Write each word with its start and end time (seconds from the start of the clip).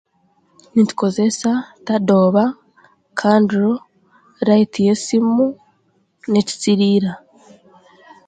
Nitukozesa 0.73 1.51
tadoba, 1.85 2.43
kanduro, 3.19 3.73
raiti 4.47 4.79
y'esimu, 4.87 5.45
n'ekisiriira. 6.31 7.11